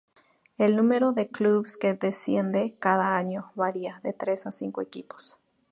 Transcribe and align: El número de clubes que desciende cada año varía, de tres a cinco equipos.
El 0.57 0.75
número 0.75 1.11
de 1.13 1.29
clubes 1.29 1.77
que 1.77 1.93
desciende 1.93 2.75
cada 2.79 3.17
año 3.19 3.51
varía, 3.53 3.99
de 4.03 4.13
tres 4.13 4.47
a 4.47 4.51
cinco 4.51 4.81
equipos. 4.81 5.37